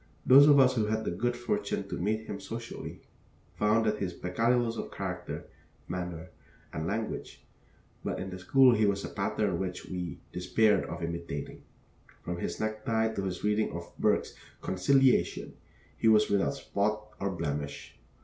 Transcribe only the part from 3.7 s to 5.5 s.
that he had his peccadillos of character,